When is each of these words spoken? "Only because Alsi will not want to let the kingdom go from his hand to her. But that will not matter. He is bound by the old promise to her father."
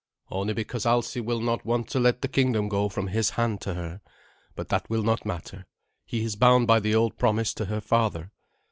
"Only 0.31 0.55
because 0.55 0.83
Alsi 0.87 1.21
will 1.21 1.41
not 1.41 1.63
want 1.63 1.87
to 1.89 1.99
let 1.99 2.23
the 2.23 2.27
kingdom 2.27 2.67
go 2.69 2.89
from 2.89 3.05
his 3.09 3.29
hand 3.29 3.61
to 3.61 3.75
her. 3.75 4.01
But 4.55 4.69
that 4.69 4.89
will 4.89 5.03
not 5.03 5.27
matter. 5.27 5.67
He 6.07 6.23
is 6.23 6.35
bound 6.35 6.65
by 6.65 6.79
the 6.79 6.95
old 6.95 7.19
promise 7.19 7.53
to 7.53 7.65
her 7.65 7.81
father." 7.81 8.31